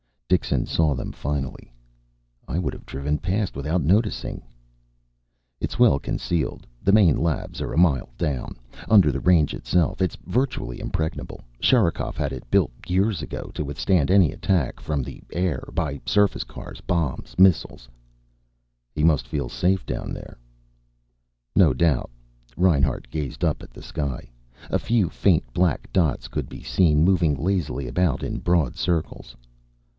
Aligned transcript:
Dixon 0.27 0.65
saw 0.65 0.95
them 0.95 1.11
finally. 1.11 1.71
"I 2.47 2.57
would 2.57 2.73
have 2.73 2.85
driven 2.87 3.19
past 3.19 3.53
without 3.55 3.83
noticing." 3.83 4.41
"It's 5.59 5.77
well 5.77 5.99
concealed. 5.99 6.65
The 6.81 6.93
main 6.93 7.17
labs 7.17 7.61
are 7.61 7.73
a 7.73 7.77
mile 7.77 8.09
down. 8.17 8.55
Under 8.89 9.11
the 9.11 9.19
range 9.19 9.53
itself. 9.53 10.01
It's 10.01 10.15
virtually 10.25 10.79
impregnable. 10.79 11.41
Sherikov 11.59 12.15
had 12.15 12.31
it 12.31 12.49
built 12.49 12.71
years 12.87 13.21
ago, 13.21 13.51
to 13.53 13.63
withstand 13.65 14.09
any 14.09 14.31
attack. 14.31 14.79
From 14.79 15.03
the 15.03 15.21
air, 15.33 15.65
by 15.73 15.99
surface 16.05 16.45
cars, 16.45 16.79
bombs, 16.81 17.37
missiles" 17.37 17.87
"He 18.95 19.03
must 19.03 19.27
feel 19.27 19.49
safe 19.49 19.85
down 19.85 20.13
there." 20.13 20.39
"No 21.55 21.73
doubt." 21.73 22.09
Reinhart 22.55 23.07
gazed 23.11 23.43
up 23.43 23.61
at 23.61 23.71
the 23.71 23.83
sky. 23.83 24.31
A 24.71 24.79
few 24.79 25.09
faint 25.09 25.53
black 25.53 25.91
dots 25.93 26.27
could 26.29 26.49
be 26.49 26.63
seen, 26.63 27.03
moving 27.03 27.35
lazily 27.35 27.85
about, 27.85 28.23
in 28.23 28.39
broad 28.39 28.77
circles. 28.77 29.35